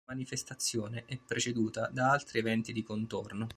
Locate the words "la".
0.05-0.13